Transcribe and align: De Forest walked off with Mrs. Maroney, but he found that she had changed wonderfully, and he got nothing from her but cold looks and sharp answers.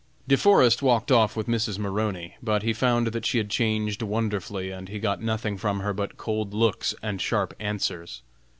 De 0.27 0.35
Forest 0.35 0.81
walked 0.81 1.11
off 1.11 1.35
with 1.35 1.45
Mrs. 1.45 1.77
Maroney, 1.77 2.35
but 2.41 2.63
he 2.63 2.73
found 2.73 3.05
that 3.11 3.23
she 3.23 3.37
had 3.37 3.51
changed 3.51 4.01
wonderfully, 4.01 4.71
and 4.71 4.89
he 4.89 4.97
got 4.97 5.21
nothing 5.21 5.57
from 5.57 5.81
her 5.81 5.93
but 5.93 6.17
cold 6.17 6.55
looks 6.55 6.95
and 7.03 7.21
sharp 7.21 7.53
answers. 7.59 8.23